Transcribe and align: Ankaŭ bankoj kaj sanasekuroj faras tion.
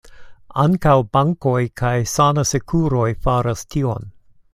Ankaŭ 0.61 0.93
bankoj 1.17 1.59
kaj 1.81 1.93
sanasekuroj 2.13 3.07
faras 3.27 3.63
tion. 3.75 4.09